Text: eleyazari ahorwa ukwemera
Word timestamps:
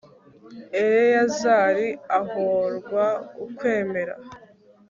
eleyazari 0.79 1.87
ahorwa 2.19 3.05
ukwemera 3.45 4.15